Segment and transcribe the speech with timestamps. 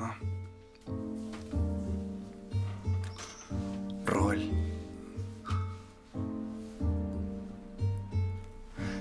[0.00, 0.14] Ah.
[4.06, 4.50] Roel.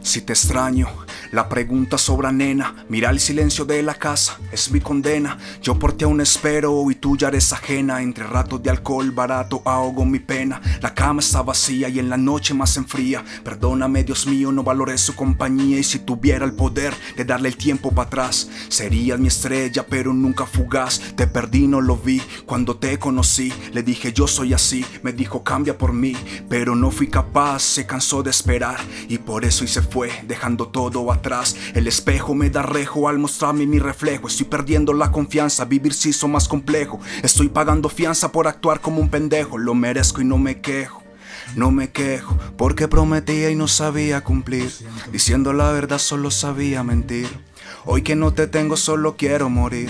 [0.01, 0.87] Si te extraño,
[1.31, 5.37] la pregunta sobra nena, mira el silencio de la casa, es mi condena.
[5.61, 8.01] Yo por ti aún espero y tú ya eres ajena.
[8.01, 10.61] Entre ratos de alcohol barato ahogo mi pena.
[10.81, 13.23] La cama está vacía y en la noche más enfría.
[13.43, 15.79] Perdóname, Dios mío, no valoré su compañía.
[15.79, 20.13] Y si tuviera el poder de darle el tiempo para atrás, serías mi estrella, pero
[20.13, 21.01] nunca fugaz.
[21.15, 22.21] Te perdí, no lo vi.
[22.45, 24.85] Cuando te conocí, le dije yo soy así.
[25.03, 26.15] Me dijo cambia por mí,
[26.47, 27.61] pero no fui capaz.
[27.63, 28.77] Se cansó de esperar
[29.09, 31.16] y por eso hice fue, dejando todo atrás.
[31.73, 34.27] El espejo me da rejo al mostrarme mi reflejo.
[34.27, 36.99] Estoy perdiendo la confianza, vivir se hizo más complejo.
[37.23, 39.57] Estoy pagando fianza por actuar como un pendejo.
[39.57, 41.03] Lo merezco y no me quejo.
[41.55, 44.71] No me quejo, porque prometía y no sabía cumplir.
[45.11, 47.27] Diciendo la verdad solo sabía mentir.
[47.85, 49.89] Hoy que no te tengo solo quiero morir.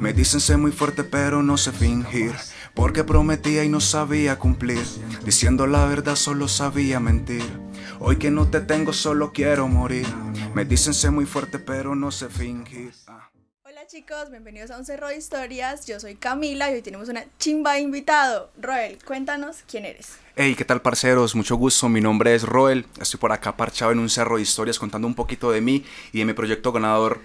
[0.00, 2.34] Me dicen sé muy fuerte pero no sé fingir.
[2.74, 4.84] Porque prometía y no sabía cumplir.
[5.24, 7.67] Diciendo la verdad solo sabía mentir.
[8.00, 10.06] Hoy que no te tengo solo quiero morir.
[10.54, 12.92] Me dicen sé muy fuerte pero no sé fingir.
[13.08, 13.28] Ah.
[13.64, 15.86] Hola chicos, bienvenidos a un cerro de historias.
[15.86, 18.50] Yo soy Camila y hoy tenemos una chimba de invitado.
[18.60, 20.18] Roel, cuéntanos quién eres.
[20.36, 21.34] Hey, ¿qué tal parceros?
[21.34, 22.86] Mucho gusto, mi nombre es Roel.
[23.00, 26.20] Estoy por acá parchado en un cerro de historias contando un poquito de mí y
[26.20, 27.20] de mi proyecto ganador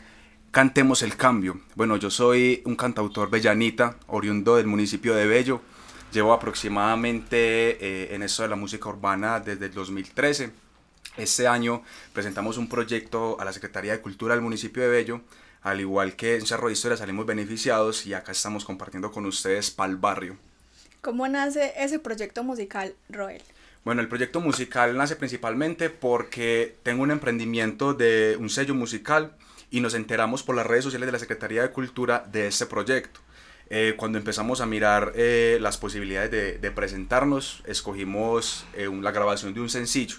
[0.51, 1.61] Cantemos el Cambio.
[1.75, 5.61] Bueno, yo soy un cantautor bellanita, oriundo del municipio de Bello.
[6.11, 10.62] Llevo aproximadamente eh, en esto de la música urbana desde el 2013.
[11.15, 15.21] Este año presentamos un proyecto a la Secretaría de Cultura del municipio de Bello.
[15.61, 19.69] Al igual que en Cerro de Historia salimos beneficiados y acá estamos compartiendo con ustedes
[19.69, 20.37] Pal Barrio.
[21.01, 23.43] ¿Cómo nace ese proyecto musical, Roel?
[23.85, 29.35] Bueno, el proyecto musical nace principalmente porque tengo un emprendimiento de un sello musical
[29.69, 33.19] y nos enteramos por las redes sociales de la Secretaría de Cultura de este proyecto.
[33.69, 39.53] Eh, cuando empezamos a mirar eh, las posibilidades de, de presentarnos, escogimos eh, la grabación
[39.53, 40.17] de un sencillo.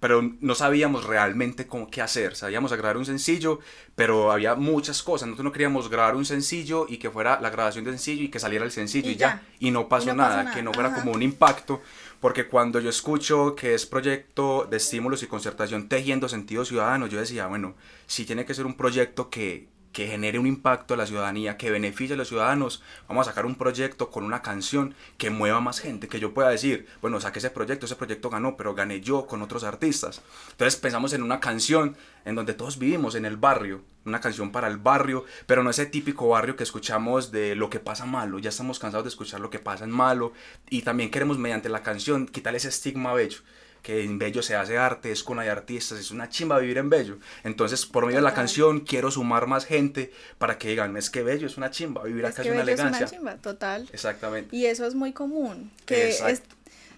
[0.00, 2.36] Pero no sabíamos realmente cómo, qué hacer.
[2.36, 3.60] Sabíamos grabar un sencillo,
[3.94, 5.28] pero había muchas cosas.
[5.28, 8.38] Nosotros no queríamos grabar un sencillo y que fuera la grabación de sencillo y que
[8.38, 9.42] saliera el sencillo y, ya.
[9.60, 10.54] Y no pasó, Y no nada, pasó nada.
[10.54, 11.00] que no fuera Ajá.
[11.00, 11.80] como un impacto.
[12.20, 17.18] Porque cuando yo escucho que es proyecto de estímulos y concertación tejiendo sentido ciudadano, yo
[17.18, 17.74] decía, bueno,
[18.06, 21.70] si tiene que ser un proyecto que, que genere un impacto a la ciudadanía, que
[21.70, 25.78] beneficie a los ciudadanos, vamos a sacar un proyecto con una canción que mueva más
[25.78, 29.26] gente, que yo pueda decir, bueno, saqué ese proyecto, ese proyecto ganó, pero gané yo
[29.26, 30.20] con otros artistas.
[30.50, 34.66] Entonces pensamos en una canción en donde todos vivimos, en el barrio, una canción para
[34.66, 38.50] el barrio, pero no ese típico barrio que escuchamos de lo que pasa malo, ya
[38.50, 40.32] estamos cansados de escuchar lo que pasa en malo
[40.68, 43.38] y también queremos mediante la canción quitarle ese estigma bello
[43.84, 46.88] que en Bello se hace arte, es cuna de artistas, es una chimba vivir en
[46.88, 47.18] Bello.
[47.44, 51.22] Entonces, por medio de la canción, quiero sumar más gente para que digan, es que
[51.22, 53.06] Bello es una chimba, vivir Es acá que es una Bello es elegancia.
[53.06, 53.86] una chimba, total.
[53.92, 54.56] Exactamente.
[54.56, 56.42] Y eso es muy común, que es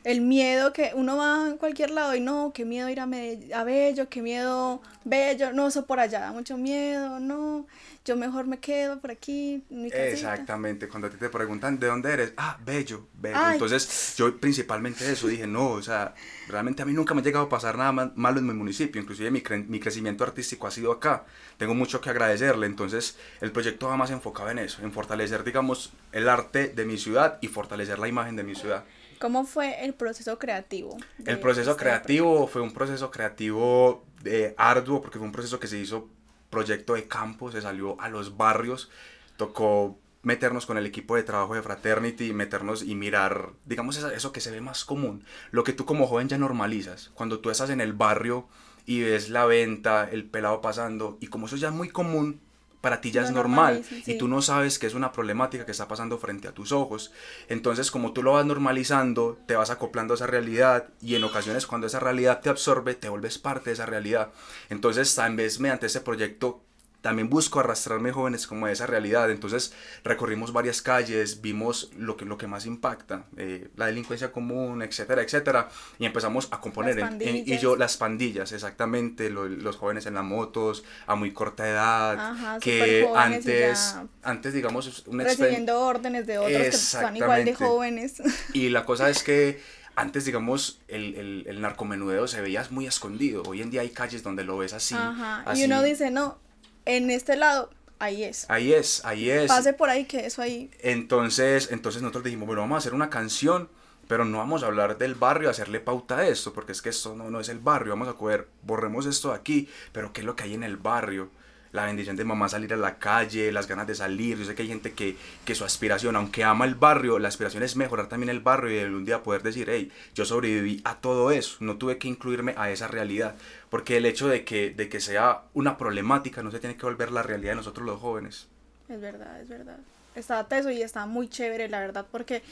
[0.07, 3.53] el miedo que uno va a cualquier lado y no, qué miedo ir a, Medell-
[3.53, 7.67] a Bello, qué miedo Bello, no, eso por allá da mucho miedo, no,
[8.05, 9.91] yo mejor me quedo por aquí, en mi.
[9.93, 13.37] Exactamente, cuando a ti te preguntan de dónde eres, ah, bello, bello.
[13.41, 13.53] Ay.
[13.55, 16.15] Entonces, yo principalmente eso dije, no, o sea,
[16.49, 19.01] realmente a mí nunca me ha llegado a pasar nada ma- malo en mi municipio,
[19.03, 21.25] inclusive mi, cre- mi crecimiento artístico ha sido acá.
[21.57, 25.93] Tengo mucho que agradecerle, entonces el proyecto va más enfocado en eso, en fortalecer, digamos,
[26.13, 28.85] el arte de mi ciudad y fortalecer la imagen de mi ciudad.
[29.19, 30.97] ¿Cómo fue el proceso creativo?
[31.25, 35.79] El proceso creativo fue un proceso creativo eh, arduo porque fue un proceso que se
[35.79, 36.09] hizo
[36.51, 38.91] proyecto de campo, se salió a los barrios,
[39.37, 44.41] tocó meternos con el equipo de trabajo de Fraternity, meternos y mirar, digamos, eso que
[44.41, 47.81] se ve más común, lo que tú como joven ya normalizas, cuando tú estás en
[47.81, 48.49] el barrio
[48.87, 52.41] y ves la venta, el pelado pasando, y como eso ya es muy común,
[52.87, 54.17] para ti ya es normal y sí.
[54.17, 57.11] tú no sabes que es una problemática que está pasando frente a tus ojos.
[57.49, 61.67] Entonces, como tú lo vas normalizando, te vas acoplando a esa realidad y en ocasiones
[61.67, 64.31] cuando esa realidad te absorbe, te vuelves parte de esa realidad.
[64.71, 66.63] Entonces, tal vez mediante ese proyecto
[67.07, 69.31] también busco arrastrarme jóvenes como a esa realidad.
[69.31, 69.73] Entonces
[70.03, 75.23] recorrimos varias calles, vimos lo que, lo que más impacta, eh, la delincuencia común, etcétera,
[75.23, 75.69] etcétera,
[76.01, 76.99] y empezamos a componer.
[76.99, 81.31] En- en- y yo, las pandillas, exactamente, lo- los jóvenes en las motos, a muy
[81.33, 83.95] corta edad, Ajá, que antes,
[84.25, 88.15] antes, digamos, una Recibiendo órdenes de otros que son igual de jóvenes.
[88.53, 89.61] y la cosa es que
[89.95, 93.45] antes, digamos, el, el, el narcomenudeo se veía muy escondido.
[93.47, 94.97] Hoy en día hay calles donde lo ves así.
[94.97, 95.43] Ajá.
[95.47, 95.63] así.
[95.63, 96.39] Y uno dice, no,
[96.87, 98.47] en este lado, ahí es.
[98.49, 99.49] Ahí es, ahí es.
[99.49, 100.71] Pase por ahí que eso ahí.
[100.81, 103.69] Entonces, entonces nosotros dijimos, bueno, vamos a hacer una canción,
[104.09, 107.15] pero no vamos a hablar del barrio, hacerle pauta a esto, porque es que esto
[107.15, 110.25] no, no es el barrio, vamos a coger, borremos esto de aquí, pero ¿qué es
[110.25, 111.31] lo que hay en el barrio?
[111.73, 114.39] La bendición de mamá salir a la calle, las ganas de salir.
[114.39, 117.63] Yo sé que hay gente que, que su aspiración, aunque ama el barrio, la aspiración
[117.63, 121.31] es mejorar también el barrio y un día poder decir, hey, yo sobreviví a todo
[121.31, 123.35] eso, no tuve que incluirme a esa realidad.
[123.71, 127.13] Porque el hecho de que, de que sea una problemática no se tiene que volver
[127.13, 128.49] la realidad de nosotros los jóvenes.
[128.89, 129.79] Es verdad, es verdad.
[130.15, 132.43] Está teso y está muy chévere, la verdad, porque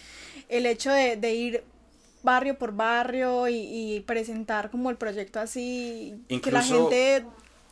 [0.48, 1.64] el hecho de, de ir
[2.22, 7.24] barrio por barrio y, y, presentar como el proyecto así, que la gente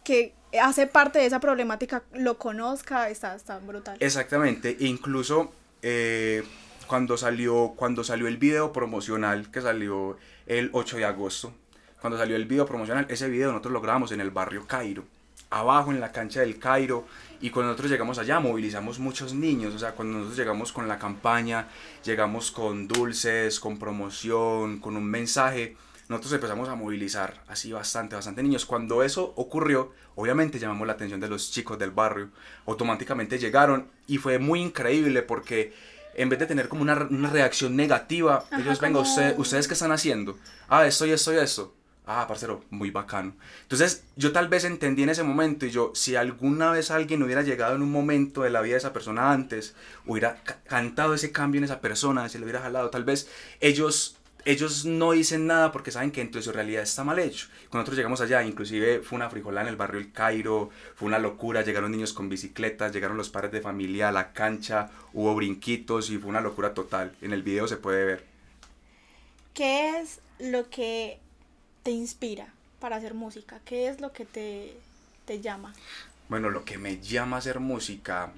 [0.04, 3.96] que hace parte de esa problemática lo conozca, está, está brutal.
[4.00, 5.52] Exactamente, incluso
[5.82, 6.42] eh,
[6.86, 10.16] cuando, salió, cuando salió el video promocional, que salió
[10.46, 11.52] el 8 de agosto,
[12.00, 15.04] cuando salió el video promocional, ese video nosotros lo grabamos en el barrio Cairo,
[15.50, 17.06] abajo en la cancha del Cairo,
[17.40, 20.98] y cuando nosotros llegamos allá movilizamos muchos niños, o sea, cuando nosotros llegamos con la
[20.98, 21.68] campaña,
[22.04, 25.76] llegamos con dulces, con promoción, con un mensaje,
[26.12, 28.66] nosotros empezamos a movilizar así bastante, bastante niños.
[28.66, 32.30] Cuando eso ocurrió, obviamente llamamos la atención de los chicos del barrio.
[32.66, 35.72] Automáticamente llegaron y fue muy increíble porque
[36.14, 39.92] en vez de tener como una, una reacción negativa, ellos, venga, usted, ¿ustedes qué están
[39.92, 40.38] haciendo?
[40.68, 41.74] Ah, esto y esto y esto.
[42.04, 43.34] Ah, parcero, muy bacano.
[43.62, 47.42] Entonces, yo tal vez entendí en ese momento y yo, si alguna vez alguien hubiera
[47.42, 51.58] llegado en un momento de la vida de esa persona antes, hubiera cantado ese cambio
[51.58, 53.28] en esa persona, se le hubiera jalado, tal vez
[53.60, 57.48] ellos ellos no dicen nada porque saben que dentro de su realidad está mal hecho.
[57.70, 61.18] Cuando nosotros llegamos allá, inclusive fue una frijolada en el barrio El Cairo, fue una
[61.18, 66.10] locura, llegaron niños con bicicletas, llegaron los padres de familia a la cancha, hubo brinquitos
[66.10, 67.14] y fue una locura total.
[67.20, 68.24] En el video se puede ver.
[69.54, 71.20] ¿Qué es lo que
[71.82, 73.60] te inspira para hacer música?
[73.64, 74.76] ¿Qué es lo que te,
[75.24, 75.74] te llama?
[76.28, 78.32] Bueno, lo que me llama a hacer música,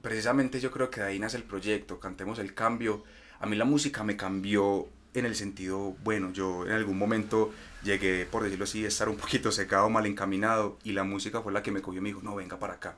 [0.00, 3.04] precisamente yo creo que de ahí nace el proyecto, Cantemos el Cambio
[3.40, 7.52] a mí la música me cambió en el sentido, bueno, yo en algún momento
[7.82, 11.52] llegué, por decirlo así, a estar un poquito secado, mal encaminado, y la música fue
[11.52, 12.96] la que me cogió y me dijo, no, venga para acá.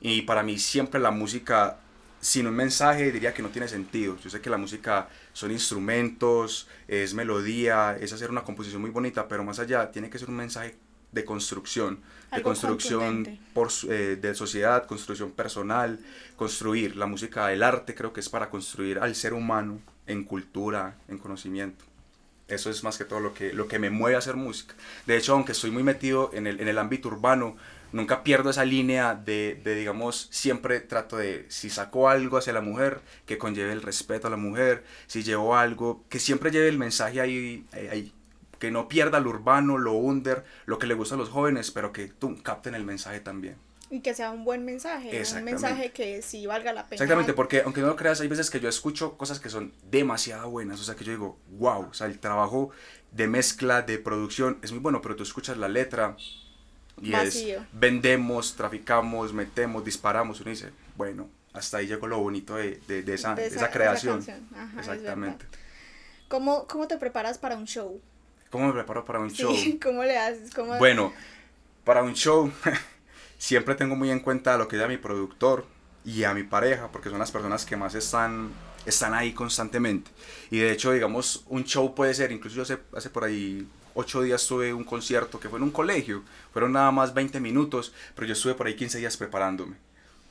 [0.00, 1.78] Y para mí siempre la música,
[2.20, 4.16] sin un mensaje, diría que no tiene sentido.
[4.22, 9.28] Yo sé que la música son instrumentos, es melodía, es hacer una composición muy bonita,
[9.28, 10.76] pero más allá tiene que ser un mensaje
[11.14, 12.00] de construcción,
[12.34, 16.00] de construcción por, eh, de sociedad, construcción personal,
[16.36, 16.96] construir.
[16.96, 21.18] La música, el arte creo que es para construir al ser humano en cultura, en
[21.18, 21.84] conocimiento.
[22.48, 24.74] Eso es más que todo lo que, lo que me mueve a hacer música.
[25.06, 27.56] De hecho, aunque estoy muy metido en el, en el ámbito urbano,
[27.92, 32.60] nunca pierdo esa línea de, de, digamos, siempre trato de, si saco algo hacia la
[32.60, 36.76] mujer, que conlleve el respeto a la mujer, si llevo algo, que siempre lleve el
[36.76, 38.12] mensaje ahí, ahí
[38.64, 41.92] que no pierda lo urbano, lo under, lo que le gusta a los jóvenes, pero
[41.92, 43.56] que tú capten el mensaje también.
[43.90, 46.94] Y que sea un buen mensaje, un mensaje que sí valga la pena.
[46.94, 50.48] Exactamente, porque aunque no lo creas, hay veces que yo escucho cosas que son demasiado
[50.48, 52.70] buenas, o sea, que yo digo, wow, o sea, el trabajo
[53.12, 56.16] de mezcla, de producción es muy bueno, pero tú escuchas la letra
[57.02, 57.44] y es
[57.74, 63.34] vendemos, traficamos, metemos, disparamos, uno dice, bueno, hasta ahí llegó lo bonito de, de, esa,
[63.34, 64.24] esa, creación.
[64.78, 65.44] Exactamente.
[66.28, 68.00] ¿Cómo, ¿Cómo te preparas para un show?
[68.50, 69.54] ¿Cómo me preparo para un show?
[69.82, 70.50] ¿Cómo le haces?
[70.78, 71.12] Bueno,
[71.84, 72.50] para un show
[73.38, 75.66] siempre tengo muy en cuenta lo que a mi productor
[76.04, 78.50] y a mi pareja, porque son las personas que más están,
[78.86, 80.10] están ahí constantemente.
[80.50, 84.22] Y de hecho, digamos, un show puede ser, incluso yo hace, hace por ahí ocho
[84.22, 88.26] días tuve un concierto que fue en un colegio, fueron nada más 20 minutos, pero
[88.26, 89.76] yo estuve por ahí 15 días preparándome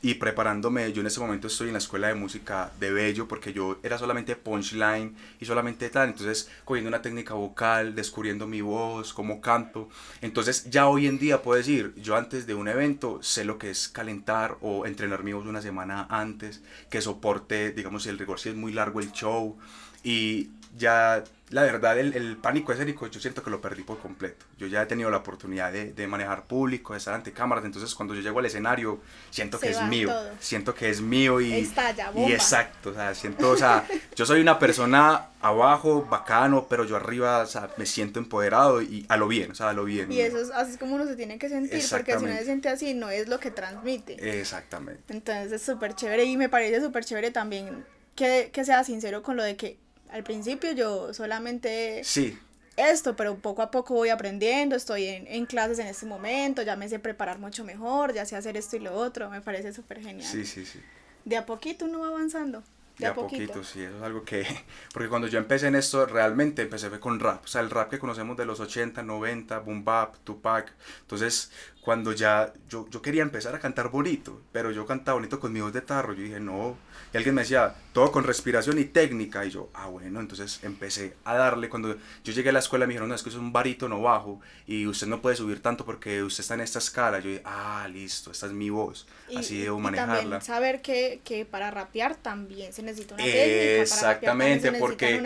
[0.04, 3.54] y preparándome, yo en ese momento estoy en la escuela de música de Bello porque
[3.54, 9.14] yo era solamente punchline y solamente tal, entonces cogiendo una técnica vocal, descubriendo mi voz,
[9.14, 9.88] cómo canto,
[10.20, 13.70] entonces ya hoy en día puedo decir, yo antes de un evento sé lo que
[13.70, 18.50] es calentar o entrenar mi voz una semana antes, que soporte, digamos, el rigor si
[18.50, 19.58] es muy largo el show.
[20.04, 24.44] Y ya la verdad, el, el, pánico escénico yo siento que lo perdí por completo.
[24.58, 27.94] Yo ya he tenido la oportunidad de, de manejar público, de estar ante cámaras, entonces
[27.94, 29.00] cuando yo llego al escenario
[29.30, 31.54] siento que es mío, siento que es mío y...
[31.54, 32.28] Estalla, bomba.
[32.28, 36.96] Y exacto, o sea, siento, o sea, yo soy una persona abajo, bacano, pero yo
[36.96, 40.12] arriba, o sea, me siento empoderado y a lo bien, o sea, a lo bien.
[40.12, 42.46] Y eso es, así es como uno se tiene que sentir, porque si uno se
[42.46, 44.40] siente así, no es lo que transmite.
[44.40, 45.04] Exactamente.
[45.14, 49.38] Entonces es súper chévere y me parece súper chévere también que, que sea sincero con
[49.38, 49.78] lo de que
[50.14, 52.04] al principio yo solamente...
[52.04, 52.38] Sí.
[52.76, 56.76] Esto, pero poco a poco voy aprendiendo, estoy en, en, clases en este momento, ya
[56.76, 60.02] me sé preparar mucho mejor, ya sé hacer esto y lo otro, me parece súper
[60.02, 60.28] genial.
[60.28, 60.80] Sí, sí, sí.
[61.24, 62.64] De a poquito uno va avanzando.
[62.98, 63.64] De, a poquito.
[63.64, 64.46] sí, eso es algo que,
[64.94, 68.00] porque cuando yo empecé en esto, realmente empecé con rap, o sea, el rap que
[68.00, 71.52] conocemos de los 80, 90, boom bap, Tupac, entonces
[71.84, 75.60] cuando ya yo, yo quería empezar a cantar bonito, pero yo cantaba bonito con mi
[75.60, 76.78] voz de tarro, yo dije, no,
[77.14, 81.14] y alguien me decía, todo con respiración y técnica, y yo, ah, bueno, entonces empecé
[81.26, 83.52] a darle, cuando yo llegué a la escuela me dijeron, no, es que es un
[83.52, 87.30] barítono bajo, y usted no puede subir tanto porque usted está en esta escala, yo
[87.30, 90.14] dije, ah, listo, esta es mi voz, así debo manejarla.
[90.14, 95.22] Y también saber que, que para rapear también se necesita una técnica, Exactamente, porque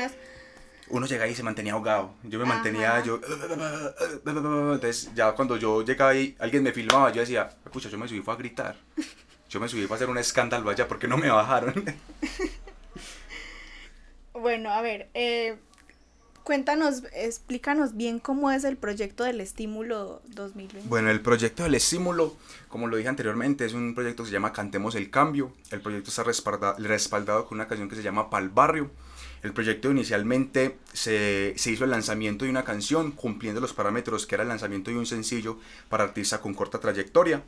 [0.89, 2.13] uno llega y se mantenía ahogado.
[2.23, 3.19] Yo me mantenía, yo...
[4.25, 8.21] Entonces ya cuando yo llegaba ahí, alguien me filmaba, yo decía, escucha, yo me subí
[8.21, 8.77] fue a gritar.
[9.49, 11.85] Yo me subí para hacer un escándalo allá porque no me bajaron.
[14.33, 15.57] bueno, a ver, eh,
[16.43, 20.89] cuéntanos, explícanos bien cómo es el proyecto del estímulo 2020.
[20.89, 22.35] Bueno, el proyecto del estímulo,
[22.67, 25.53] como lo dije anteriormente, es un proyecto que se llama Cantemos el Cambio.
[25.71, 28.91] El proyecto está respaldado con una canción que se llama Pal Barrio.
[29.43, 34.43] El proyecto inicialmente se, hizo el lanzamiento de una canción cumpliendo los parámetros que era
[34.43, 37.43] el lanzamiento de un sencillo para artista con corta trayectoria.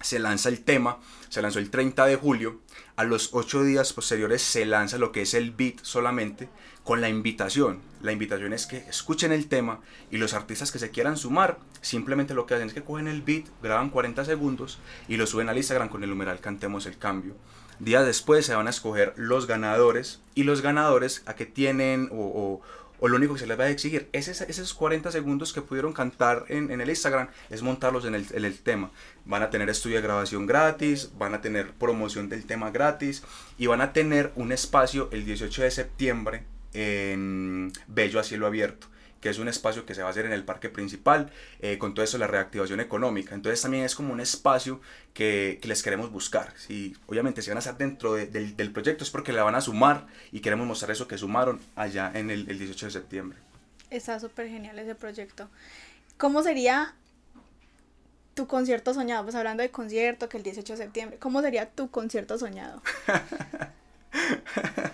[0.00, 0.98] Se lanza el tema,
[1.28, 2.60] se lanzó el 30 de julio.
[2.96, 6.48] A los ocho días posteriores se lanza lo que es el beat solamente
[6.84, 7.80] con la invitación.
[8.02, 12.34] La invitación es que escuchen el tema y los artistas que se quieran sumar simplemente
[12.34, 15.56] lo que hacen es que cogen el beat, graban 40 segundos y lo suben al
[15.56, 17.36] Instagram con el numeral Cantemos el Cambio.
[17.78, 22.60] Días después se van a escoger los ganadores y los ganadores a que tienen o,
[23.00, 26.44] lo único que se les va a exigir es esos 40 segundos que pudieron cantar
[26.48, 28.92] en, en el Instagram, es montarlos en el, en el, tema.
[29.24, 33.24] Van a tener estudio de grabación gratis, van a tener promoción del tema gratis
[33.58, 38.91] y van a tener un espacio el 18 de septiembre en Bello a cielo abierto
[39.22, 41.94] que es un espacio que se va a hacer en el parque principal, eh, con
[41.94, 43.34] todo eso la reactivación económica.
[43.34, 44.80] Entonces también es como un espacio
[45.14, 46.52] que, que les queremos buscar.
[46.58, 49.60] Si, obviamente si van a estar dentro del, del, proyecto es porque la van a
[49.60, 53.38] sumar y queremos mostrar eso que sumaron allá en el, el 18 de septiembre.
[53.90, 55.48] Está súper genial ese proyecto.
[56.18, 56.94] ¿Cómo sería
[58.34, 59.22] tu concierto soñado?
[59.22, 62.82] Pues hablando de concierto, que el 18 de septiembre, ¿cómo sería tu concierto soñado?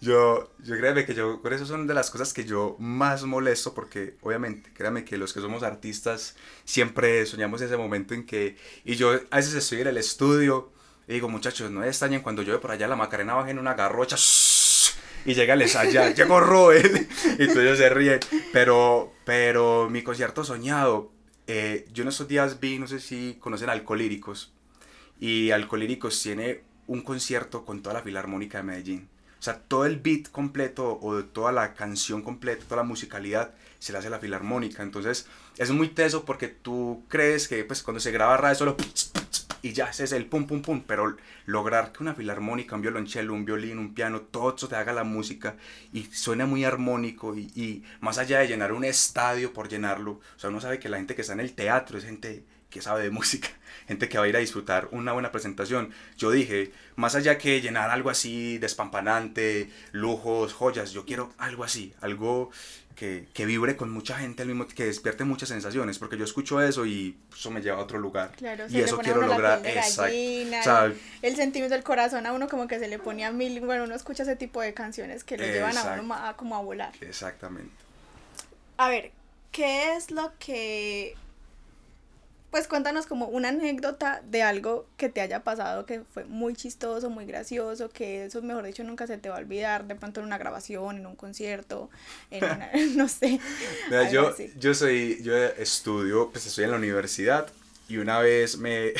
[0.00, 3.74] Yo, yo créeme que yo, por eso son de las cosas que yo más molesto,
[3.74, 8.96] porque obviamente, créame que los que somos artistas siempre soñamos ese momento en que, y
[8.96, 10.72] yo a veces estoy en el estudio
[11.06, 14.16] y digo, muchachos, no extrañen cuando llueve por allá la Macarena baja en una garrocha
[15.26, 17.06] y llega el allá, llegó Roel
[17.38, 18.20] y todos se ríen,
[18.54, 21.12] pero, pero mi concierto soñado,
[21.46, 24.54] eh, yo en esos días vi, no sé si conocen Alcolíricos,
[25.18, 29.08] y Alcolíricos tiene un concierto con toda la Filarmónica de Medellín
[29.40, 33.90] o sea, todo el beat completo o toda la canción completa, toda la musicalidad se
[33.90, 34.82] la hace la filarmónica.
[34.82, 38.76] Entonces, es muy teso porque tú crees que pues cuando se graba radio solo
[39.62, 41.16] y ya ese es el pum pum pum, pero
[41.46, 45.04] lograr que una filarmónica, un violonchelo, un violín, un piano, todo eso te haga la
[45.04, 45.56] música
[45.90, 50.38] y suene muy armónico y, y más allá de llenar un estadio por llenarlo, o
[50.38, 53.02] sea, uno sabe que la gente que está en el teatro es gente que sabe
[53.02, 53.48] de música,
[53.88, 55.92] gente que va a ir a disfrutar una buena presentación.
[56.16, 61.92] Yo dije, más allá que llenar algo así despampanante, lujos, joyas, yo quiero algo así,
[62.00, 62.50] algo
[62.94, 66.60] que, que vibre con mucha gente al mismo que despierte muchas sensaciones, porque yo escucho
[66.60, 68.32] eso y eso me lleva a otro lugar.
[68.36, 69.62] Claro, y eso quiero lograr.
[69.64, 70.12] Exacto.
[71.22, 73.94] el sentimiento del corazón a uno como que se le pone a mil, bueno, uno
[73.94, 76.92] escucha ese tipo de canciones que lo llevan a uno a, como a volar.
[77.00, 77.72] Exactamente.
[78.76, 79.12] A ver,
[79.50, 81.16] ¿qué es lo que
[82.50, 87.10] pues cuéntanos como una anécdota de algo que te haya pasado que fue muy chistoso,
[87.10, 90.26] muy gracioso, que eso mejor dicho nunca se te va a olvidar, de pronto en
[90.26, 91.90] una grabación, en un concierto,
[92.30, 93.40] en una, no sé.
[94.10, 97.46] yo, yo soy, yo estudio, pues estoy en la universidad
[97.88, 98.92] y una vez me,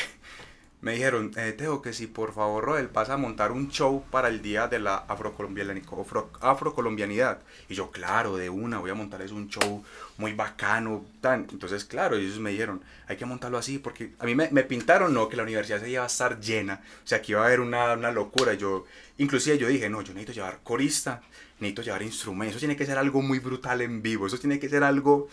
[0.81, 4.29] me dijeron, eh, Teo, que si por favor, Roel, vas a montar un show para
[4.29, 7.39] el día de la afrocolombianidad.
[7.69, 9.83] y yo, claro, de una, voy a montarles un show
[10.17, 11.47] muy bacano, tan.
[11.51, 15.13] Entonces, claro, ellos me dijeron, hay que montarlo así, porque a mí me, me pintaron,
[15.13, 17.59] no, que la universidad se iba a estar llena, o sea, que iba a haber
[17.59, 18.55] una, una locura.
[18.55, 18.85] Yo,
[19.19, 21.21] inclusive yo dije, no, yo necesito llevar corista,
[21.59, 24.67] necesito llevar instrumentos, eso tiene que ser algo muy brutal en vivo, eso tiene que
[24.67, 25.29] ser algo...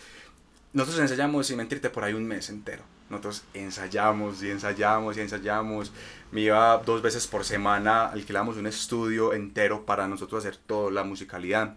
[0.73, 5.91] Nosotros ensayamos, sin mentirte, por ahí un mes entero nosotros ensayamos y ensayamos y ensayamos.
[6.31, 11.03] Me iba dos veces por semana, alquilamos un estudio entero para nosotros hacer toda la
[11.03, 11.75] musicalidad.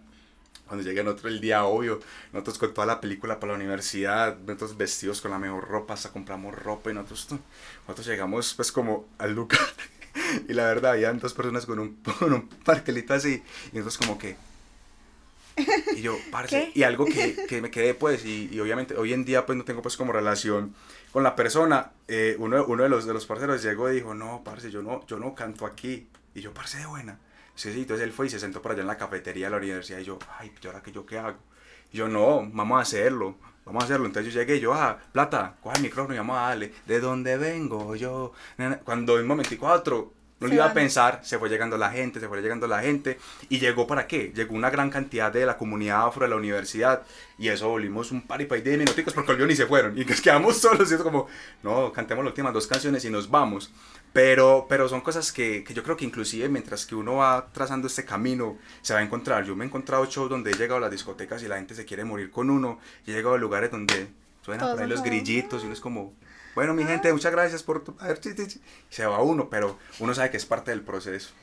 [0.67, 1.99] Cuando llegue nosotros el día, obvio,
[2.31, 6.09] nosotros con toda la película para la universidad, nosotros vestidos con la mejor ropa, hasta
[6.09, 7.27] compramos ropa y nosotros,
[7.87, 9.59] nosotros llegamos pues como al lugar.
[10.47, 12.49] y la verdad, había dos personas con un, con un
[13.09, 14.37] así y nosotros como que,
[15.95, 19.25] y yo, parce, y algo que, que, me quedé pues, y, y, obviamente hoy en
[19.25, 20.73] día pues no tengo pues como relación
[21.13, 24.41] con la persona, eh, uno, uno de los de los parceros llegó y dijo, no,
[24.43, 26.07] parce, yo no, yo no canto aquí.
[26.33, 27.19] Y yo, parce, de buena.
[27.53, 29.57] Sí, sí, entonces él fue y se sentó por allá en la cafetería de la
[29.57, 31.37] universidad y yo, ay, ¿y ahora que yo qué hago?
[31.91, 33.35] Y yo, no, vamos a hacerlo.
[33.63, 34.07] vamos a hacerlo.
[34.07, 36.99] Entonces yo llegué y yo, ah, plata, coge el micrófono y vamos a darle, ¿de
[36.99, 38.33] dónde vengo yo?
[38.83, 42.27] Cuando en momentico otro, no lo iba a pensar, se fue llegando la gente, se
[42.27, 43.17] fue llegando la gente.
[43.49, 44.33] ¿Y llegó para qué?
[44.35, 47.03] Llegó una gran cantidad de la comunidad afro de la universidad.
[47.37, 49.97] Y eso volvimos un par y de minuticos porque olvidó ni se fueron.
[49.97, 50.91] Y nos quedamos solos.
[50.91, 51.27] Y es como,
[51.63, 53.71] no, cantemos las últimas dos canciones y nos vamos.
[54.11, 57.87] Pero, pero son cosas que, que, yo creo que inclusive mientras que uno va trazando
[57.87, 59.45] este camino, se va a encontrar.
[59.45, 61.85] Yo me he encontrado shows donde he llegado a las discotecas y la gente se
[61.85, 62.79] quiere morir con uno.
[63.07, 64.09] Y he llegado a lugares donde
[64.41, 66.13] suenan por ahí los grillitos y uno es como,
[66.55, 67.95] bueno, mi gente, muchas gracias por tu...
[68.89, 71.33] Se va uno, pero uno sabe que es parte del proceso.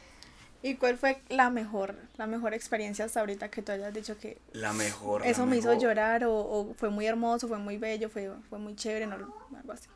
[0.63, 4.39] ¿Y cuál fue la mejor, la mejor experiencia hasta ahorita que tú hayas dicho que...
[4.53, 5.27] La mejor.
[5.27, 8.77] Eso me hizo llorar o, o, fue muy hermoso, fue muy bello, fue, fue muy
[8.77, 9.89] chévere, no, algo así.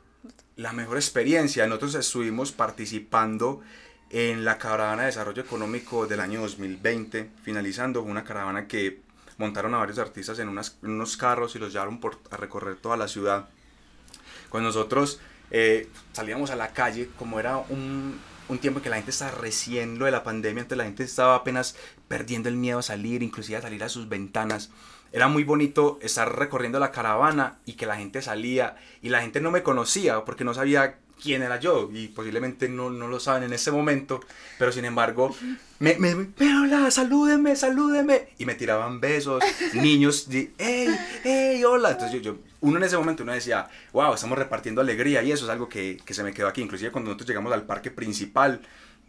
[0.57, 3.61] La mejor experiencia, nosotros estuvimos participando
[4.09, 9.03] en la caravana de desarrollo económico del año 2020, finalizando una caravana que
[9.37, 12.97] montaron a varios artistas en, unas, unos carros y los llevaron por, a recorrer toda
[12.97, 13.49] la ciudad
[14.49, 15.21] cuando nosotros
[15.51, 19.99] eh, salíamos a la calle, como era un, un tiempo que la gente estaba recién
[19.99, 21.77] lo de la pandemia, entonces la gente estaba apenas
[22.09, 24.71] perdiendo el miedo a salir, inclusive a salir a sus ventanas.
[25.13, 29.41] Era muy bonito estar recorriendo la caravana y que la gente salía y la gente
[29.41, 33.45] no me conocía porque no sabía quién era yo y posiblemente no, no lo saben
[33.45, 34.21] en ese momento,
[34.59, 35.35] pero sin embargo,
[35.79, 40.29] me, me, me hola, salúdenme, salúdenme y me tiraban besos, niños,
[40.59, 44.83] hey, hey, hola, entonces yo, yo, uno en ese momento uno decía, wow, estamos repartiendo
[44.83, 47.53] alegría y eso es algo que, que se me quedó aquí, inclusive cuando nosotros llegamos
[47.55, 48.61] al parque principal,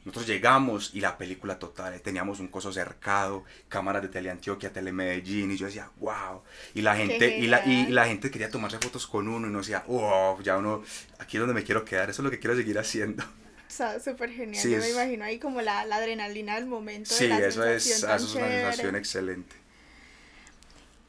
[0.06, 5.58] nosotros llegamos y la película total, teníamos un coso cercado, cámaras de Teleantioquia, Telemedellín, y
[5.58, 6.44] yo decía, wow.
[6.76, 9.60] Y la gente, y la, y la gente quería tomarse fotos con uno y uno
[9.60, 10.84] decía, wow, ya uno,
[11.18, 13.24] aquí es donde me quiero quedar, eso es lo que quiero seguir haciendo.
[13.24, 17.12] O sea, súper genial, yo me imagino ahí como la, la, adrenalina del momento.
[17.12, 19.56] Sí, eso, es, eso es una sensación excelente.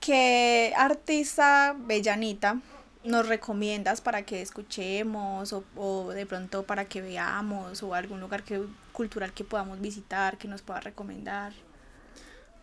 [0.01, 2.61] ¿Qué artista bellanita
[3.05, 8.43] nos recomiendas para que escuchemos o, o, de pronto para que veamos o algún lugar
[8.43, 8.63] que,
[8.97, 11.53] cultural que podamos visitar, que nos pueda recomendar?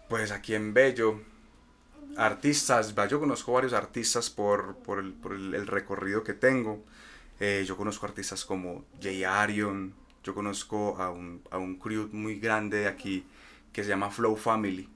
[0.09, 1.21] Pues aquí en Bello,
[2.17, 6.83] artistas, yo conozco varios artistas por, por, el, por el, recorrido que tengo.
[7.39, 12.39] Eh, yo conozco artistas como Jay Arion, yo conozco a un, a un crew muy
[12.39, 13.25] grande de aquí
[13.71, 14.89] que se llama Flow Family.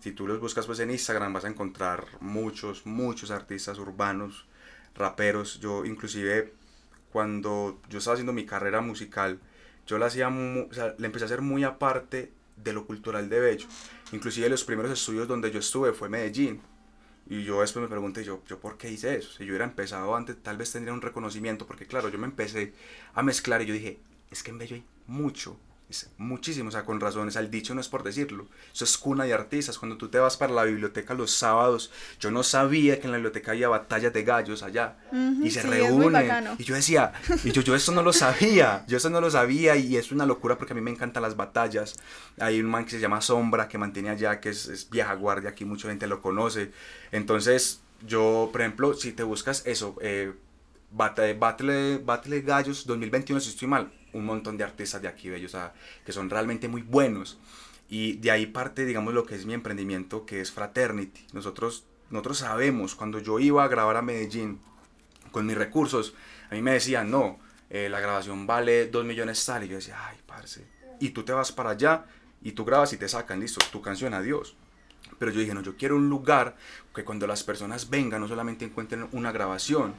[0.00, 4.46] Si tú los buscas pues en Instagram vas a encontrar muchos, muchos artistas urbanos
[4.94, 5.58] raperos.
[5.58, 6.54] Yo inclusive
[7.10, 9.40] cuando yo estaba haciendo mi carrera musical,
[9.88, 13.40] yo la hacía, o sea, le empecé a hacer muy aparte de lo cultural de
[13.40, 13.66] Bello.
[14.12, 16.60] Inclusive los primeros estudios donde yo estuve fue Medellín.
[17.26, 19.30] Y yo después me pregunté, yo, ¿yo por qué hice eso?
[19.32, 22.74] Si yo hubiera empezado antes, tal vez tendría un reconocimiento, porque claro, yo me empecé
[23.14, 23.98] a mezclar y yo dije,
[24.30, 25.58] es que en Bello hay mucho,
[26.18, 29.32] muchísimo, o sea, con razones, el dicho no es por decirlo, eso es cuna de
[29.32, 33.12] artistas, cuando tú te vas para la biblioteca los sábados, yo no sabía que en
[33.12, 34.98] la biblioteca había batallas de gallos allá,
[35.42, 39.08] y se reúnen, y yo decía, y yo, yo eso no lo sabía, yo eso
[39.08, 41.94] no lo sabía, y es una locura porque a mí me encantan las batallas,
[42.38, 45.64] hay un man que se llama Sombra, que mantiene allá, que es, vieja guardia, aquí
[45.64, 46.70] mucha gente lo conoce,
[47.12, 50.32] entonces yo, por ejemplo, si te buscas eso, eh,
[50.90, 55.56] Battle, Battle, Battle Gallos 2021, si estoy mal, un montón de artistas de aquí, bellos,
[56.04, 57.38] que son realmente muy buenos.
[57.88, 61.26] Y de ahí parte, digamos, lo que es mi emprendimiento, que es Fraternity.
[61.32, 64.60] Nosotros, nosotros sabemos, cuando yo iba a grabar a Medellín
[65.32, 66.14] con mis recursos,
[66.50, 67.38] a mí me decían, no,
[67.70, 69.64] eh, la grabación vale 2 millones tal.
[69.64, 70.66] Y yo decía, ay, parce.
[71.00, 72.04] Y tú te vas para allá
[72.42, 74.54] y tú grabas y te sacan, listo, tu canción, adiós.
[75.18, 76.56] Pero yo dije, no, yo quiero un lugar
[76.94, 79.94] que cuando las personas vengan no solamente encuentren una grabación,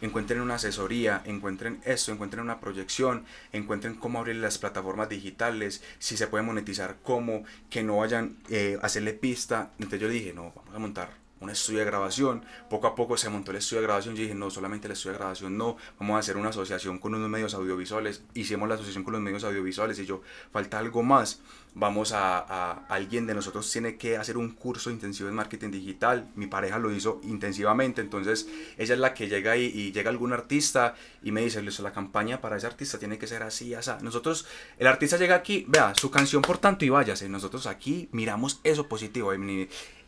[0.00, 6.16] encuentren una asesoría, encuentren esto, encuentren una proyección, encuentren cómo abrir las plataformas digitales, si
[6.16, 9.70] se puede monetizar, cómo, que no vayan eh, hacerle pista.
[9.78, 12.44] Entonces yo dije, no, vamos a montar un estudio de grabación.
[12.68, 14.16] Poco a poco se montó el estudio de grabación.
[14.16, 15.76] Yo dije, no, solamente el estudio de grabación, no.
[15.98, 18.22] Vamos a hacer una asociación con unos medios audiovisuales.
[18.34, 21.40] Hicimos la asociación con los medios audiovisuales y yo, falta algo más.
[21.76, 26.28] Vamos a, alguien de nosotros tiene que hacer un curso intensivo en marketing digital.
[26.36, 30.32] Mi pareja lo hizo intensivamente, entonces ella es la que llega y, y llega algún
[30.32, 33.90] artista y me dice, la campaña para ese artista tiene que ser así, así.
[34.02, 34.46] Nosotros,
[34.78, 37.28] el artista llega aquí, vea, su canción por tanto y váyase.
[37.28, 39.32] Nosotros aquí miramos eso positivo.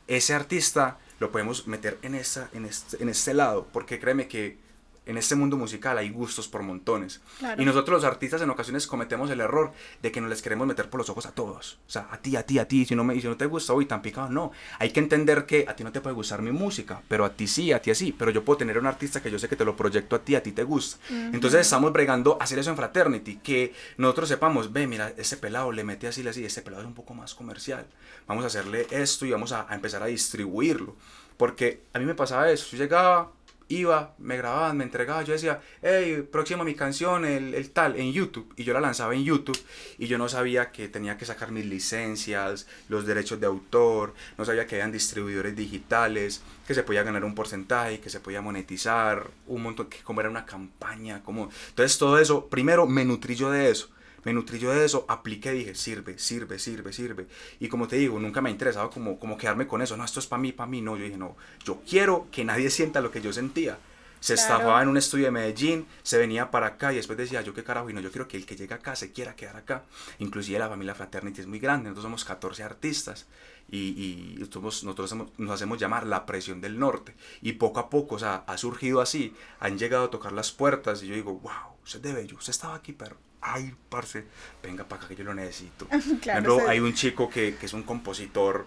[0.07, 4.59] Ese artista lo podemos meter en, esa, en, este, en este lado, porque créeme que
[5.07, 7.21] en este mundo musical hay gustos por montones.
[7.59, 10.91] Y nosotros los artistas en ocasiones cometemos el error de que nos les queremos meter
[10.91, 11.79] por los ojos a todos.
[11.87, 12.85] O sea, a ti, a ti, a ti.
[12.85, 14.29] Si no, me, si no te gusta, uy, tan picado.
[14.29, 14.51] No.
[14.81, 17.47] Hay que entender que a ti no te puede gustar mi música, pero a ti
[17.47, 18.13] sí, a ti así.
[18.13, 20.35] Pero yo puedo tener un artista que yo sé que te lo proyecto a ti,
[20.35, 20.99] a ti te gusta.
[21.09, 23.37] Entonces estamos bregando hacer eso en Fraternity.
[23.37, 26.45] Que nosotros sepamos, ve, mira, ese pelado le mete así, así.
[26.45, 27.87] Ese pelado es un poco más comercial.
[28.27, 30.97] Vamos a hacerle esto y vamos a, a empezar a distribuirlo.
[31.37, 32.67] Porque a mí me pasaba eso.
[32.73, 33.31] Yo llegaba,
[33.69, 38.13] iba, me grababan, me entregaban, yo decía, hey, próxima mi canción, el, el, tal, en
[38.13, 38.53] YouTube.
[38.57, 39.59] Y yo la lanzaba en YouTube
[39.99, 44.45] y yo no sabía que tenía que sacar mis licencias, los derechos de autor, no
[44.45, 49.29] sabía que habían distribuidores digitales, que se podía ganar un porcentaje, que se podía monetizar,
[49.47, 51.51] un montón, que como era una campaña, como...
[51.69, 53.96] Entonces todo eso, primero me nutrí yo de eso
[54.27, 57.29] me nutrí yo de eso, apliqué y dije, sirve, sirve, sirve, sirve.
[57.61, 60.19] Y como te digo, nunca me ha interesado como, como quedarme con eso, no, esto
[60.19, 63.13] es para mí, para mí, no, yo dije, no, yo quiero que nadie sienta lo
[63.13, 63.79] que yo sentía.
[64.19, 67.55] Se estaba en un estudio de Medellín, se venía para acá y después decía, yo
[67.55, 69.85] qué carajo, y no, yo quiero que el que llega acá se quiera quedar acá.
[70.19, 73.27] Inclusive la familia Fraternity es muy grande, nosotros somos 14 artistas
[73.71, 77.15] y, y nosotros nos hacemos llamar la presión del norte.
[77.43, 81.05] Y poco a poco, o sea, ha surgido así, han llegado a tocar las puertas
[81.05, 84.25] y yo digo, wow, usted es de bello, usted estaba aquí, pero ay, parce,
[84.63, 85.87] venga para acá que yo lo necesito.
[86.21, 88.67] claro, hay un chico que, que, es un compositor,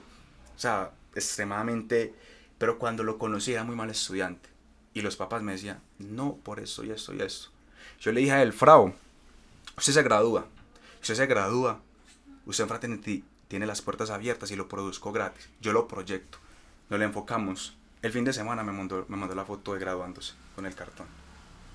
[0.56, 2.14] o sea, extremadamente,
[2.58, 4.50] pero cuando lo conocí era muy mal estudiante.
[4.94, 7.50] Y los papás me decían, no, por eso y esto y esto.
[8.00, 8.94] Yo le dije a él, Frau,
[9.78, 10.48] usted se gradúa.
[11.02, 11.82] Usted se gradúa,
[12.46, 15.50] usted en Fraternity tiene las puertas abiertas y lo produzco gratis.
[15.62, 16.38] Yo lo proyecto.
[16.90, 17.78] Nos le enfocamos.
[18.02, 21.08] El fin de semana me mandó, me mandó la foto de graduándose con el cartón.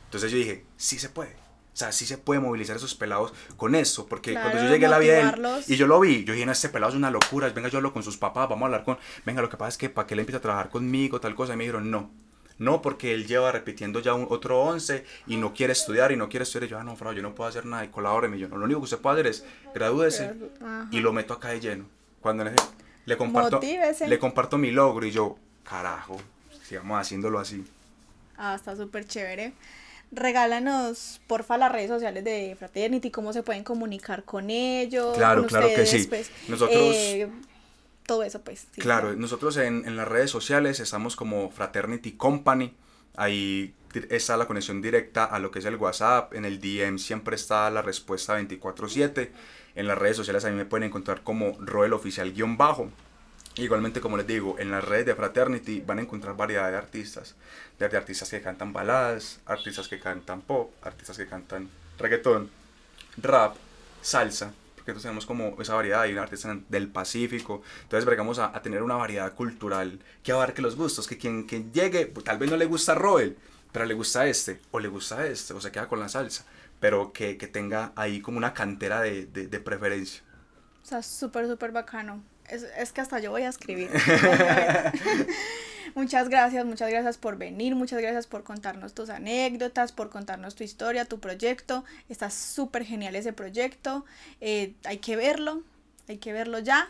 [0.06, 1.43] Entonces yo dije, sí se puede.
[1.74, 4.90] O sea, sí se puede movilizar esos pelados con eso, porque cuando yo llegué a
[4.90, 7.48] la vida él, y yo lo vi, yo dije, no, este pelado es una locura,
[7.48, 9.78] venga, yo hablo con sus papás, vamos a hablar con, venga, lo que pasa es
[9.78, 12.12] que para que él empiece a trabajar conmigo, tal cosa, y me dijeron, no,
[12.58, 16.28] no, porque él lleva repitiendo ya un, otro 11 y no quiere estudiar y no
[16.28, 18.48] quiere estudiar, y yo, ah, no, Frau, yo no puedo hacer nada, y colabóreme, yo,
[18.48, 20.32] no, lo único que usted puede hacer es, gradúese,
[20.92, 21.86] y lo meto acá de lleno,
[22.20, 22.52] cuando le,
[23.04, 26.20] le comparto, le comparto mi logro, y yo, carajo,
[26.62, 27.64] sigamos haciéndolo así.
[28.36, 29.54] Ah, está súper chévere
[30.12, 35.16] regálanos porfa las redes sociales de Fraternity, cómo se pueden comunicar con ellos.
[35.16, 36.06] Claro, claro que sí.
[36.08, 36.94] Pues, nosotros...
[36.96, 37.28] Eh,
[38.06, 38.66] todo eso, pues.
[38.76, 42.74] claro, nosotros en, en, las redes sociales estamos como Fraternity Company.
[43.16, 43.72] Ahí
[44.10, 46.34] está la conexión directa a lo que es el WhatsApp.
[46.34, 49.30] En el DM siempre está la respuesta 24-7.
[49.74, 52.90] En las redes sociales a mí me pueden encontrar como Roel Oficial-Bajo.
[53.56, 57.36] Igualmente, como les digo, en las redes de Fraternity van a encontrar variedad de artistas.
[57.78, 62.50] Desde artistas que cantan baladas, artistas que cantan pop, artistas que cantan reggaetón,
[63.16, 63.54] rap,
[64.02, 64.52] salsa.
[64.74, 66.02] Porque entonces tenemos como esa variedad.
[66.02, 67.62] Hay artistas del Pacífico.
[67.82, 71.06] Entonces, vamos a, tener una variedad cultural que abarque los gustos.
[71.06, 73.38] Que quien, quien llegue, tal vez no le gusta Roel,
[73.70, 76.44] pero le gusta este, o le gusta este, o se queda con la salsa.
[76.80, 80.22] Pero que, que tenga ahí como una cantera de, de, de preferencia.
[80.82, 82.33] O sea, súper, súper bacano.
[82.48, 83.90] Es, es, que hasta yo voy a escribir.
[85.94, 90.64] muchas gracias, muchas gracias por venir, muchas gracias por contarnos tus anécdotas, por contarnos tu
[90.64, 91.84] historia, tu proyecto.
[92.08, 94.04] Está súper genial ese proyecto.
[94.40, 95.62] Eh, hay que verlo,
[96.08, 96.88] hay que verlo ya.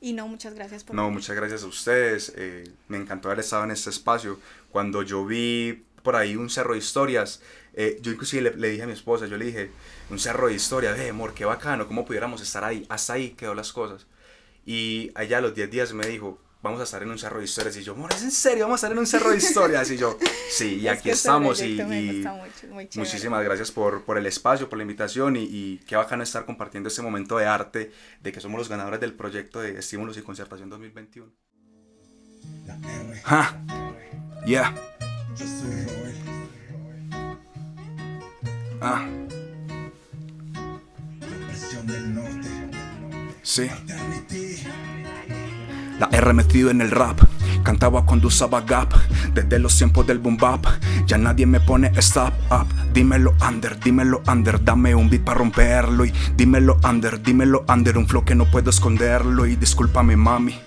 [0.00, 0.94] Y no, muchas gracias por...
[0.94, 2.32] No, muchas gracias a ustedes.
[2.36, 4.38] Eh, me encantó haber estado en este espacio.
[4.70, 7.40] Cuando yo vi por ahí un cerro de historias,
[7.72, 9.70] eh, yo inclusive le, le, dije a mi esposa, yo le dije,
[10.10, 12.84] un cerro de historias, de amor, qué bacano, cómo pudiéramos estar ahí.
[12.88, 14.06] Hasta ahí quedó las cosas.
[14.66, 17.44] Y allá a los 10 días me dijo, vamos a estar en un cerro de
[17.44, 17.76] historias.
[17.76, 18.64] Y yo, amor, ¿es en serio?
[18.64, 19.90] Vamos a estar en un cerro de historias.
[19.92, 20.18] Y yo,
[20.50, 21.62] sí, y aquí estamos.
[21.62, 21.80] Y,
[22.96, 25.36] muchísimas gracias por, por, el espacio, por la invitación.
[25.36, 29.00] Y, y qué bacano estar compartiendo este momento de arte, de que somos los ganadores
[29.00, 31.32] del proyecto de Estímulos y Concertación 2021.
[33.24, 33.64] Ja,
[34.44, 34.74] yeah.
[38.80, 39.08] Ah.
[43.42, 43.70] Sí.
[45.98, 47.20] La R metido en el rap.
[47.62, 48.92] Cantaba cuando usaba gap
[49.34, 50.66] desde los tiempos del boom bap.
[51.06, 52.66] Ya nadie me pone stop up.
[52.92, 54.62] Dímelo under, dímelo under.
[54.62, 56.04] Dame un beat para romperlo.
[56.04, 57.98] Y dímelo under, dímelo under.
[57.98, 59.46] Un flow que no puedo esconderlo.
[59.46, 60.58] Y discúlpame, mami.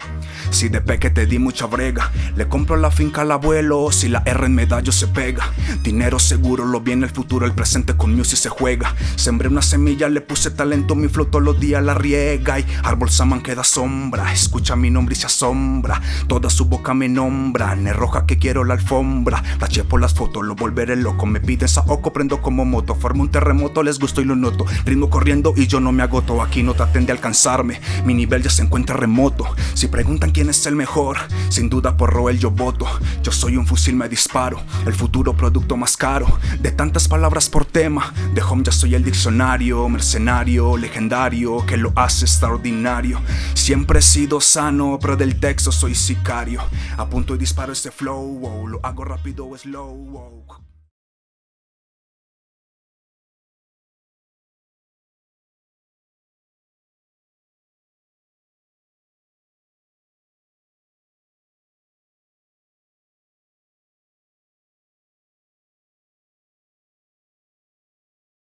[0.51, 3.91] Si de peque te di mucha brega, le compro la finca al abuelo.
[3.91, 5.51] Si la R en medallo se pega,
[5.83, 8.95] dinero seguro lo viene el futuro, el presente con music se juega.
[9.15, 12.59] Sembré una semilla, le puse talento, mi flow todos los días la riega.
[12.59, 16.01] Y árbol saman queda sombra, escucha mi nombre y se asombra.
[16.27, 19.43] Toda su boca me nombra, ne roja que quiero la alfombra.
[19.59, 21.25] Taché por las fotos, lo volveré loco.
[21.25, 22.95] Me piden saoco, prendo como moto.
[22.95, 24.65] Formo un terremoto, les gusto y lo noto.
[24.85, 26.41] Ritmo corriendo y yo no me agoto.
[26.41, 29.45] Aquí no traten de alcanzarme, mi nivel ya se encuentra remoto.
[29.73, 31.17] Si preguntan quién quién es el mejor,
[31.49, 32.87] sin duda por Roel yo voto.
[33.21, 36.27] Yo soy un fusil, me disparo, el futuro producto más caro.
[36.61, 41.91] De tantas palabras por tema, de home ya soy el diccionario, mercenario, legendario, que lo
[41.93, 43.19] hace extraordinario.
[43.53, 46.61] Siempre he sido sano, pero del texto soy sicario.
[46.95, 50.68] A punto y disparo este flow, lo hago rápido o slow.